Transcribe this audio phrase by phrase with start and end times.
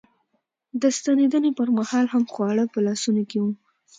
[0.81, 3.45] د ستنېدنې پر مهال هم خواړه په لاسونو کې و.